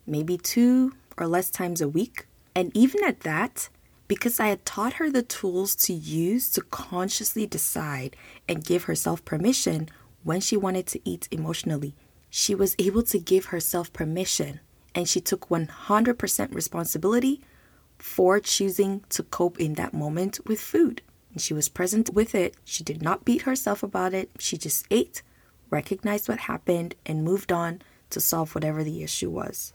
maybe 0.06 0.36
two 0.36 0.94
or 1.16 1.26
less 1.26 1.50
times 1.50 1.80
a 1.80 1.88
week. 1.88 2.26
And 2.54 2.74
even 2.76 3.04
at 3.04 3.20
that, 3.20 3.68
because 4.08 4.40
I 4.40 4.48
had 4.48 4.64
taught 4.64 4.94
her 4.94 5.10
the 5.10 5.22
tools 5.22 5.76
to 5.76 5.92
use 5.92 6.50
to 6.52 6.62
consciously 6.62 7.46
decide 7.46 8.16
and 8.48 8.64
give 8.64 8.84
herself 8.84 9.24
permission 9.24 9.88
when 10.24 10.40
she 10.40 10.56
wanted 10.56 10.86
to 10.88 11.00
eat 11.08 11.28
emotionally, 11.30 11.94
she 12.28 12.54
was 12.54 12.74
able 12.78 13.02
to 13.04 13.18
give 13.18 13.46
herself 13.46 13.92
permission 13.92 14.60
and 14.94 15.08
she 15.08 15.20
took 15.20 15.48
100% 15.48 16.54
responsibility 16.54 17.40
for 18.02 18.40
choosing 18.40 19.04
to 19.10 19.22
cope 19.22 19.60
in 19.60 19.74
that 19.74 19.94
moment 19.94 20.40
with 20.46 20.60
food. 20.60 21.02
And 21.32 21.40
she 21.40 21.54
was 21.54 21.68
present 21.68 22.12
with 22.12 22.34
it. 22.34 22.56
She 22.64 22.82
did 22.82 23.02
not 23.02 23.24
beat 23.24 23.42
herself 23.42 23.82
about 23.82 24.14
it. 24.14 24.30
She 24.38 24.56
just 24.56 24.86
ate, 24.90 25.22
recognized 25.70 26.28
what 26.28 26.40
happened, 26.40 26.94
and 27.06 27.24
moved 27.24 27.52
on 27.52 27.82
to 28.10 28.20
solve 28.20 28.54
whatever 28.54 28.82
the 28.82 29.02
issue 29.02 29.30
was. 29.30 29.72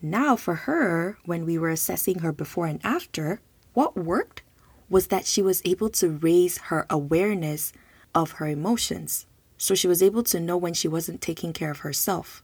Now, 0.00 0.36
for 0.36 0.54
her, 0.54 1.18
when 1.24 1.44
we 1.44 1.58
were 1.58 1.70
assessing 1.70 2.20
her 2.20 2.32
before 2.32 2.66
and 2.66 2.80
after, 2.84 3.40
what 3.74 3.96
worked 3.96 4.42
was 4.88 5.08
that 5.08 5.26
she 5.26 5.42
was 5.42 5.62
able 5.64 5.90
to 5.90 6.10
raise 6.10 6.58
her 6.58 6.86
awareness 6.88 7.72
of 8.14 8.32
her 8.32 8.46
emotions. 8.46 9.26
So 9.56 9.74
she 9.74 9.88
was 9.88 10.02
able 10.02 10.22
to 10.24 10.40
know 10.40 10.56
when 10.56 10.74
she 10.74 10.88
wasn't 10.88 11.20
taking 11.20 11.52
care 11.52 11.70
of 11.70 11.80
herself. 11.80 12.42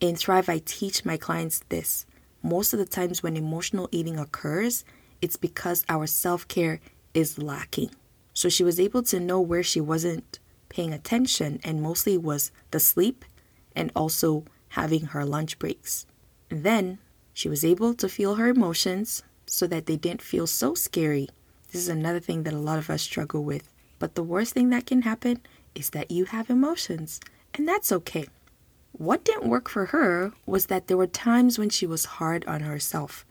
In 0.00 0.16
Thrive, 0.16 0.48
I 0.48 0.60
teach 0.64 1.04
my 1.04 1.16
clients 1.16 1.62
this. 1.68 2.06
Most 2.44 2.74
of 2.74 2.78
the 2.78 2.84
times 2.84 3.22
when 3.22 3.38
emotional 3.38 3.88
eating 3.90 4.18
occurs, 4.18 4.84
it's 5.22 5.38
because 5.38 5.82
our 5.88 6.06
self 6.06 6.46
care 6.46 6.78
is 7.14 7.38
lacking. 7.38 7.90
So 8.34 8.50
she 8.50 8.62
was 8.62 8.78
able 8.78 9.02
to 9.04 9.18
know 9.18 9.40
where 9.40 9.62
she 9.62 9.80
wasn't 9.80 10.38
paying 10.68 10.92
attention, 10.92 11.58
and 11.64 11.80
mostly 11.80 12.18
was 12.18 12.52
the 12.70 12.80
sleep 12.80 13.24
and 13.74 13.90
also 13.96 14.44
having 14.68 15.06
her 15.06 15.24
lunch 15.24 15.58
breaks. 15.58 16.04
Then 16.50 16.98
she 17.32 17.48
was 17.48 17.64
able 17.64 17.94
to 17.94 18.10
feel 18.10 18.34
her 18.34 18.48
emotions 18.48 19.22
so 19.46 19.66
that 19.68 19.86
they 19.86 19.96
didn't 19.96 20.20
feel 20.20 20.46
so 20.46 20.74
scary. 20.74 21.28
This 21.72 21.80
is 21.80 21.88
another 21.88 22.20
thing 22.20 22.42
that 22.42 22.52
a 22.52 22.58
lot 22.58 22.78
of 22.78 22.90
us 22.90 23.00
struggle 23.00 23.42
with. 23.42 23.72
But 23.98 24.16
the 24.16 24.22
worst 24.22 24.52
thing 24.52 24.68
that 24.68 24.84
can 24.84 25.02
happen 25.02 25.40
is 25.74 25.90
that 25.90 26.10
you 26.10 26.26
have 26.26 26.50
emotions, 26.50 27.20
and 27.54 27.66
that's 27.66 27.90
okay. 27.90 28.26
What 28.96 29.24
didn't 29.24 29.48
work 29.50 29.68
for 29.68 29.86
her 29.86 30.32
was 30.46 30.66
that 30.66 30.86
there 30.86 30.96
were 30.96 31.08
times 31.08 31.58
when 31.58 31.68
she 31.68 31.84
was 31.84 32.04
hard 32.04 32.44
on 32.46 32.60
herself. 32.60 33.26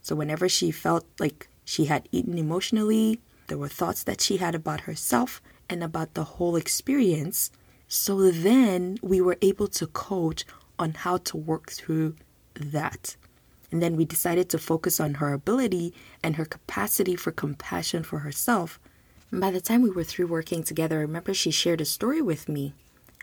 So, 0.00 0.14
whenever 0.14 0.48
she 0.48 0.70
felt 0.70 1.06
like 1.18 1.48
she 1.64 1.86
had 1.86 2.08
eaten 2.12 2.38
emotionally, 2.38 3.20
there 3.48 3.58
were 3.58 3.68
thoughts 3.68 4.04
that 4.04 4.20
she 4.20 4.36
had 4.36 4.54
about 4.54 4.82
herself 4.82 5.42
and 5.68 5.82
about 5.82 6.14
the 6.14 6.22
whole 6.22 6.54
experience. 6.54 7.50
So, 7.88 8.30
then 8.30 8.98
we 9.02 9.20
were 9.20 9.36
able 9.42 9.66
to 9.66 9.88
coach 9.88 10.44
on 10.78 10.94
how 10.94 11.16
to 11.16 11.36
work 11.36 11.72
through 11.72 12.14
that. 12.54 13.16
And 13.72 13.82
then 13.82 13.96
we 13.96 14.04
decided 14.04 14.48
to 14.50 14.58
focus 14.58 15.00
on 15.00 15.14
her 15.14 15.32
ability 15.32 15.94
and 16.22 16.36
her 16.36 16.44
capacity 16.44 17.16
for 17.16 17.32
compassion 17.32 18.04
for 18.04 18.20
herself. 18.20 18.78
And 19.32 19.40
by 19.40 19.50
the 19.50 19.60
time 19.60 19.82
we 19.82 19.90
were 19.90 20.04
through 20.04 20.28
working 20.28 20.62
together, 20.62 20.98
I 20.98 21.02
remember 21.02 21.34
she 21.34 21.50
shared 21.50 21.80
a 21.80 21.84
story 21.84 22.22
with 22.22 22.48
me 22.48 22.72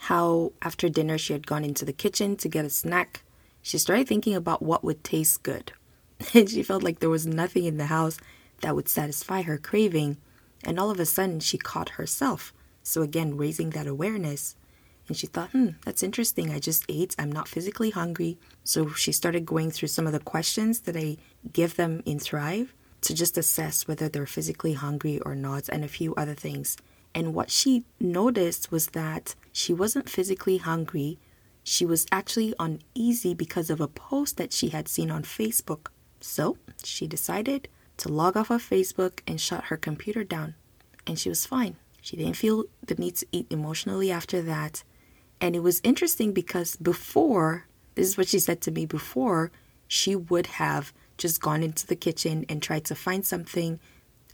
how 0.02 0.52
after 0.62 0.90
dinner 0.90 1.18
she 1.18 1.34
had 1.34 1.48
gone 1.48 1.64
into 1.64 1.86
the 1.86 1.94
kitchen 1.94 2.36
to 2.38 2.50
get 2.50 2.66
a 2.66 2.70
snack. 2.70 3.24
She 3.62 3.78
started 3.78 4.08
thinking 4.08 4.36
about 4.36 4.62
what 4.62 4.84
would 4.84 5.04
taste 5.04 5.44
good. 5.44 5.72
And 6.34 6.50
she 6.50 6.64
felt 6.64 6.84
like 6.84 7.00
there 7.00 7.10
was 7.10 7.28
nothing 7.28 7.66
in 7.66 7.78
the 7.78 7.88
house 7.88 8.18
that 8.62 8.76
would 8.76 8.88
satisfy 8.88 9.42
her 9.42 9.58
craving. 9.58 10.18
And 10.64 10.80
all 10.80 10.90
of 10.90 11.00
a 11.00 11.06
sudden, 11.06 11.40
she 11.40 11.58
caught 11.58 11.90
herself. 11.90 12.54
So, 12.84 13.02
again, 13.02 13.36
raising 13.36 13.72
that 13.72 13.88
awareness. 13.88 14.56
And 15.08 15.16
she 15.16 15.28
thought, 15.28 15.52
hmm, 15.52 15.70
that's 15.84 16.04
interesting. 16.04 16.52
I 16.52 16.60
just 16.60 16.86
ate. 16.90 17.16
I'm 17.20 17.32
not 17.32 17.48
physically 17.48 17.92
hungry. 17.92 18.38
So 18.64 18.90
she 18.94 19.12
started 19.12 19.46
going 19.46 19.72
through 19.72 19.90
some 19.90 20.08
of 20.08 20.14
the 20.14 20.20
questions 20.20 20.82
that 20.82 20.96
I 20.96 21.18
give 21.54 21.76
them 21.76 22.02
in 22.06 22.18
Thrive 22.20 22.74
to 23.02 23.14
just 23.14 23.38
assess 23.38 23.88
whether 23.88 24.10
they're 24.10 24.26
physically 24.26 24.74
hungry 24.74 25.20
or 25.20 25.36
not, 25.36 25.70
and 25.70 25.84
a 25.84 25.88
few 25.88 26.16
other 26.16 26.34
things. 26.34 26.78
And 27.16 27.34
what 27.34 27.50
she 27.50 27.86
noticed 28.00 28.72
was 28.72 28.88
that 28.88 29.36
she 29.54 29.74
wasn't 29.74 30.10
physically 30.10 30.58
hungry. 30.58 31.18
She 31.64 31.86
was 31.86 32.06
actually 32.12 32.54
uneasy 32.60 33.34
because 33.34 33.70
of 33.70 33.80
a 33.80 33.88
post 33.88 34.36
that 34.36 34.52
she 34.52 34.70
had 34.70 34.90
seen 34.90 35.10
on 35.10 35.24
Facebook. 35.24 35.88
So 36.20 36.58
she 36.84 37.08
decided 37.08 37.70
to 37.98 38.10
log 38.10 38.36
off 38.36 38.52
of 38.52 38.62
Facebook 38.62 39.22
and 39.26 39.40
shut 39.40 39.66
her 39.66 39.78
computer 39.78 40.26
down. 40.26 40.56
And 41.08 41.18
she 41.18 41.30
was 41.30 41.46
fine. 41.46 41.78
She 42.02 42.18
didn't 42.18 42.36
feel 42.36 42.66
the 42.86 42.96
need 42.96 43.16
to 43.16 43.28
eat 43.32 43.48
emotionally 43.50 44.12
after 44.12 44.42
that. 44.42 44.84
And 45.40 45.56
it 45.56 45.64
was 45.64 45.82
interesting 45.84 46.34
because 46.34 46.76
before, 46.76 47.66
this 47.96 48.08
is 48.08 48.18
what 48.18 48.28
she 48.28 48.40
said 48.40 48.60
to 48.62 48.72
me 48.72 48.86
before, 48.86 49.52
she 49.88 50.16
would 50.16 50.48
have 50.48 50.92
just 51.18 51.42
gone 51.42 51.64
into 51.64 51.88
the 51.88 51.96
kitchen 51.96 52.46
and 52.50 52.62
tried 52.62 52.84
to 52.86 52.96
find 52.96 53.26
something. 53.26 53.80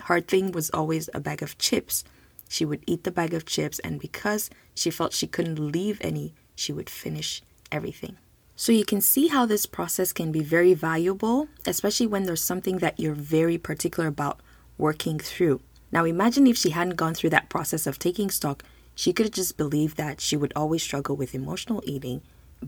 Her 0.06 0.20
thing 0.20 0.52
was 0.52 0.72
always 0.72 1.10
a 1.14 1.20
bag 1.20 1.44
of 1.44 1.60
chips. 1.60 2.04
She 2.52 2.66
would 2.66 2.84
eat 2.86 3.06
the 3.06 3.12
bag 3.12 3.34
of 3.34 3.46
chips, 3.46 3.80
and 3.80 3.98
because 3.98 4.50
she 4.76 4.92
felt 4.92 5.14
she 5.14 5.26
couldn't 5.26 5.58
leave 5.58 5.98
any, 6.02 6.34
she 6.54 6.74
would 6.74 6.90
finish 6.90 7.42
everything. 7.72 8.18
So 8.58 8.74
you 8.74 8.84
can 8.84 9.00
see 9.00 9.30
how 9.30 9.46
this 9.46 9.66
process 9.66 10.12
can 10.12 10.34
be 10.34 10.44
very 10.44 10.74
valuable, 10.74 11.48
especially 11.66 12.08
when 12.08 12.24
there's 12.24 12.44
something 12.44 12.80
that 12.80 13.00
you're 13.00 13.14
very 13.16 13.58
particular 13.58 14.10
about 14.10 14.42
working 14.78 15.18
through. 15.18 15.62
Now 15.94 16.04
imagine 16.04 16.46
if 16.46 16.58
she 16.58 16.72
hadn't 16.72 16.98
gone 16.98 17.14
through 17.14 17.30
that 17.30 17.48
process 17.48 17.88
of 17.88 17.98
taking 17.98 18.30
stock, 18.30 18.64
she 18.96 19.14
could 19.14 19.28
have 19.28 19.34
just 19.34 19.56
believed 19.56 19.96
that 19.96 20.20
she 20.20 20.36
would 20.36 20.52
always 20.54 20.84
struggle 20.84 21.16
with 21.16 21.34
emotional 21.34 21.82
eating. 21.86 22.22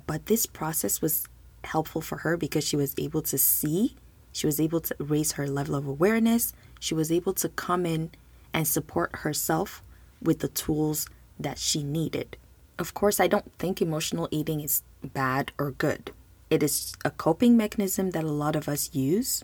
But 0.08 0.28
this 0.28 0.46
process 0.46 1.02
was 1.02 1.28
helpful 1.66 2.00
for 2.00 2.20
her 2.20 2.38
because 2.38 2.66
she 2.66 2.78
was 2.78 2.96
able 2.98 3.22
to 3.24 3.38
see, 3.38 3.98
she 4.32 4.48
was 4.48 4.62
able 4.62 4.80
to 4.80 4.96
raise 4.98 5.34
her 5.34 5.46
level 5.46 5.76
of 5.76 5.86
awareness, 5.86 6.54
she 6.80 6.96
was 6.96 7.12
able 7.12 7.34
to 7.34 7.50
come 7.50 7.86
in 7.86 8.12
and 8.54 8.68
support 8.68 9.16
herself 9.18 9.82
with 10.22 10.40
the 10.40 10.48
tools 10.48 11.08
that 11.40 11.58
she 11.58 11.84
needed. 11.84 12.38
Of 12.80 12.94
course, 12.94 13.20
I 13.20 13.28
don't 13.28 13.52
think 13.60 13.82
emotional 13.82 14.28
eating 14.32 14.62
is 14.62 14.84
bad 15.04 15.52
or 15.60 15.72
good. 15.72 16.12
It 16.50 16.64
is 16.64 16.94
a 17.04 17.12
coping 17.12 17.58
mechanism 17.58 18.12
that 18.12 18.24
a 18.24 18.28
lot 18.28 18.56
of 18.56 18.70
us 18.70 18.94
use. 18.94 19.44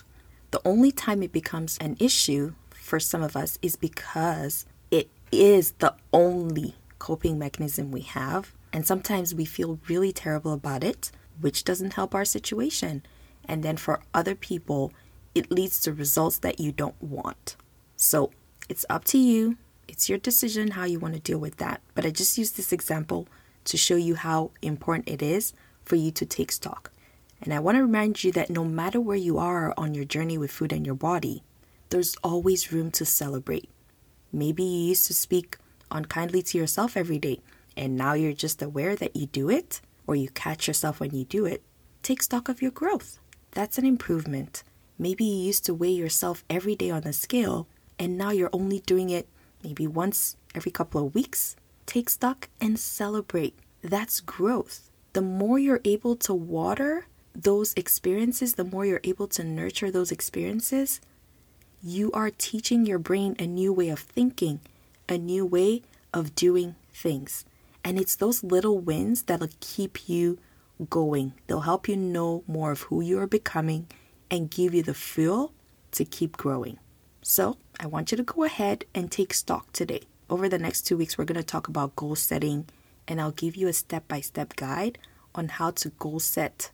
The 0.52 0.62
only 0.66 0.92
time 0.92 1.24
it 1.24 1.32
becomes 1.32 1.78
an 1.80 1.98
issue 2.00 2.54
for 2.72 3.00
some 3.00 3.22
of 3.22 3.36
us 3.36 3.60
is 3.62 3.76
because 3.76 4.66
it 4.90 5.10
is 5.32 5.74
the 5.74 5.94
only 6.12 6.76
coping 6.98 7.38
mechanism 7.38 7.92
we 7.92 8.02
have. 8.02 8.54
And 8.74 8.86
sometimes 8.86 9.34
we 9.34 9.46
feel 9.46 9.80
really 9.88 10.12
terrible 10.12 10.54
about 10.54 10.84
it, 10.84 11.12
which 11.40 11.64
doesn't 11.64 11.94
help 11.94 12.14
our 12.14 12.26
situation. 12.26 13.04
And 13.46 13.64
then 13.64 13.78
for 13.78 14.02
other 14.14 14.36
people, 14.36 14.92
it 15.34 15.52
leads 15.52 15.80
to 15.82 15.94
results 15.94 16.40
that 16.40 16.60
you 16.60 16.72
don't 16.72 17.02
want. 17.02 17.56
So 17.96 18.32
it's 18.70 18.86
up 18.90 19.04
to 19.06 19.18
you. 19.18 19.58
It's 19.88 20.08
your 20.08 20.20
decision 20.20 20.72
how 20.72 20.86
you 20.86 21.00
want 21.00 21.16
to 21.16 21.20
deal 21.20 21.40
with 21.40 21.58
that. 21.58 21.82
But 21.96 22.06
I 22.06 22.12
just 22.12 22.38
use 22.38 22.52
this 22.52 22.72
example 22.72 23.28
to 23.66 23.76
show 23.76 23.96
you 23.96 24.16
how 24.16 24.52
important 24.62 25.10
it 25.10 25.22
is 25.22 25.54
for 25.84 25.96
you 25.96 26.12
to 26.12 26.26
take 26.26 26.52
stock. 26.52 26.92
And 27.42 27.54
I 27.54 27.60
want 27.60 27.78
to 27.78 27.82
remind 27.82 28.24
you 28.24 28.32
that 28.34 28.50
no 28.50 28.64
matter 28.64 29.02
where 29.02 29.18
you 29.18 29.38
are 29.38 29.74
on 29.78 29.94
your 29.94 30.06
journey 30.06 30.38
with 30.38 30.52
food 30.52 30.72
and 30.72 30.86
your 30.86 30.96
body, 30.96 31.44
there's 31.90 32.16
always 32.24 32.72
room 32.72 32.92
to 32.92 33.06
celebrate. 33.06 33.70
Maybe 34.32 34.64
you 34.64 34.90
used 34.90 35.08
to 35.08 35.14
speak 35.14 35.58
unkindly 35.90 36.44
to 36.44 36.58
yourself 36.58 36.96
every 36.96 37.18
day, 37.18 37.42
and 37.76 37.96
now 37.96 38.14
you're 38.14 38.34
just 38.34 38.62
aware 38.62 38.96
that 38.96 39.16
you 39.16 39.26
do 39.26 39.50
it, 39.50 39.82
or 40.06 40.16
you 40.16 40.30
catch 40.30 40.68
yourself 40.68 41.00
when 41.00 41.16
you 41.16 41.24
do 41.24 41.46
it. 41.46 41.64
Take 42.04 42.22
stock 42.22 42.50
of 42.50 42.62
your 42.62 42.72
growth. 42.72 43.20
That's 43.52 43.78
an 43.78 43.86
improvement. 43.86 44.64
Maybe 45.00 45.24
you 45.24 45.48
used 45.48 45.66
to 45.66 45.74
weigh 45.74 45.90
yourself 45.90 46.44
every 46.50 46.76
day 46.76 46.92
on 46.92 47.02
the 47.02 47.14
scale, 47.14 47.68
and 48.00 48.18
now 48.18 48.32
you're 48.32 48.50
only 48.54 48.80
doing 48.80 49.10
it 49.10 49.28
maybe 49.64 49.86
once 49.86 50.38
every 50.56 50.72
couple 50.72 51.06
of 51.06 51.14
weeks. 51.14 51.56
Take 51.86 52.10
stock 52.10 52.50
and 52.62 52.80
celebrate. 52.80 53.60
That's 53.84 54.22
growth. 54.22 54.90
The 55.14 55.22
more 55.22 55.60
you're 55.60 55.82
able 55.84 56.16
to 56.18 56.34
water 56.34 57.08
those 57.36 57.74
experiences, 57.76 58.56
the 58.56 58.64
more 58.64 58.86
you're 58.86 59.02
able 59.04 59.28
to 59.28 59.44
nurture 59.44 59.92
those 59.92 60.12
experiences, 60.12 61.02
you 61.84 62.12
are 62.12 62.30
teaching 62.30 62.86
your 62.86 63.00
brain 63.00 63.36
a 63.40 63.48
new 63.48 63.74
way 63.74 63.90
of 63.90 64.00
thinking, 64.00 64.60
a 65.08 65.18
new 65.18 65.46
way 65.46 65.82
of 66.14 66.36
doing 66.36 66.76
things. 66.94 67.46
And 67.84 68.00
it's 68.00 68.16
those 68.16 68.44
little 68.44 68.80
wins 68.80 69.24
that'll 69.24 69.50
keep 69.60 70.10
you 70.10 70.38
going. 70.90 71.34
They'll 71.48 71.62
help 71.62 71.88
you 71.88 71.96
know 71.96 72.44
more 72.48 72.72
of 72.72 72.84
who 72.84 73.02
you 73.02 73.20
are 73.20 73.28
becoming 73.28 73.88
and 74.30 74.52
give 74.52 74.74
you 74.74 74.84
the 74.84 74.94
fuel 74.94 75.54
to 75.92 76.06
keep 76.06 76.38
growing. 76.38 76.78
So, 77.22 77.58
I 77.80 77.88
want 77.88 78.12
you 78.12 78.18
to 78.18 78.24
go 78.24 78.44
ahead 78.44 78.84
and 78.94 79.10
take 79.10 79.34
stock 79.34 79.72
today. 79.72 80.02
Over 80.30 80.50
the 80.50 80.60
next 80.60 80.82
two 80.82 80.98
weeks, 80.98 81.18
we're 81.18 81.24
going 81.24 81.40
to 81.40 81.44
talk 81.44 81.70
about 81.70 81.96
goal 81.96 82.16
setting, 82.16 82.66
and 83.08 83.22
I'll 83.22 83.32
give 83.32 83.56
you 83.56 83.70
a 83.70 83.74
step 83.74 84.06
by 84.08 84.20
step 84.20 84.58
guide 84.58 84.98
on 85.34 85.48
how 85.48 85.72
to 85.72 85.90
goal 85.90 86.20
set. 86.20 86.72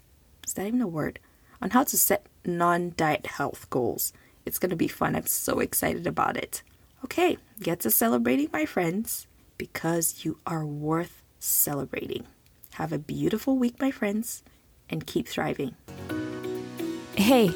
Is 0.47 0.53
that 0.53 0.65
even 0.65 0.81
a 0.81 0.87
word? 0.87 1.19
On 1.61 1.69
how 1.69 1.83
to 1.83 1.97
set 1.97 2.25
non 2.43 2.93
diet 2.97 3.27
health 3.27 3.69
goals. 3.69 4.13
It's 4.45 4.57
going 4.57 4.71
to 4.71 4.75
be 4.75 4.87
fun. 4.87 5.15
I'm 5.15 5.27
so 5.27 5.59
excited 5.59 6.07
about 6.07 6.37
it. 6.37 6.63
Okay, 7.03 7.37
get 7.61 7.81
to 7.81 7.91
celebrating, 7.91 8.49
my 8.51 8.65
friends, 8.65 9.27
because 9.59 10.25
you 10.25 10.39
are 10.47 10.65
worth 10.65 11.21
celebrating. 11.39 12.25
Have 12.73 12.91
a 12.91 12.97
beautiful 12.97 13.57
week, 13.57 13.79
my 13.79 13.91
friends, 13.91 14.41
and 14.89 15.05
keep 15.05 15.27
thriving. 15.27 15.75
Hey, 17.15 17.51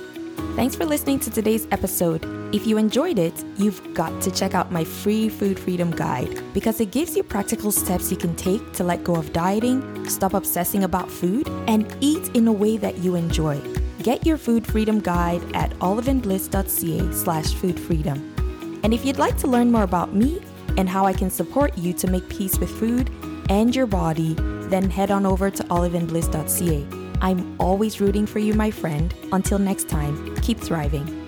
Thanks 0.56 0.76
for 0.76 0.86
listening 0.86 1.20
to 1.22 1.30
today's 1.30 1.68
episode. 1.72 2.26
If 2.54 2.66
you 2.66 2.78
enjoyed 2.78 3.20
it, 3.20 3.44
you've 3.58 3.94
got 3.94 4.22
to 4.22 4.32
check 4.32 4.54
out 4.54 4.72
my 4.72 4.84
free 4.84 5.30
food 5.30 5.60
freedom 5.60 5.92
guide 5.92 6.42
because 6.54 6.80
it 6.80 6.92
gives 6.92 7.16
you 7.16 7.24
practical 7.24 7.72
steps 7.72 8.12
you 8.12 8.18
can 8.18 8.36
take 8.36 8.74
to 8.74 8.84
let 8.84 9.04
go 9.04 9.16
of 9.16 9.32
dieting, 9.34 10.10
stop 10.10 10.34
obsessing 10.34 10.84
about 10.84 11.10
food, 11.10 11.48
and 11.68 11.96
eat 12.02 12.36
in 12.36 12.48
a 12.48 12.52
way 12.52 12.78
that 12.78 12.98
you 12.98 13.16
enjoy. 13.16 13.60
Get 14.04 14.26
your 14.26 14.38
food 14.38 14.66
freedom 14.66 15.00
guide 15.00 15.44
at 15.56 15.72
oliveandbliss.ca 15.80 17.14
slash 17.14 17.54
foodfreedom. 17.54 18.84
And 18.84 18.94
if 18.94 19.06
you'd 19.06 19.20
like 19.20 19.38
to 19.38 19.48
learn 19.48 19.72
more 19.72 19.84
about 19.84 20.14
me 20.14 20.42
and 20.78 20.90
how 20.90 21.06
I 21.06 21.14
can 21.14 21.30
support 21.30 21.78
you 21.78 21.94
to 21.94 22.08
make 22.08 22.28
peace 22.30 22.58
with 22.58 22.70
food 22.70 23.10
and 23.50 23.76
your 23.76 23.88
body, 23.88 24.36
then 24.70 24.90
head 24.90 25.12
on 25.12 25.26
over 25.26 25.50
to 25.52 25.64
oliveandbliss.ca. 25.66 26.99
I'm 27.22 27.56
always 27.60 28.00
rooting 28.00 28.26
for 28.26 28.40
you, 28.40 28.54
my 28.54 28.72
friend. 28.72 29.14
Until 29.32 29.60
next 29.60 29.90
time, 29.90 30.36
keep 30.38 30.60
thriving. 30.60 31.19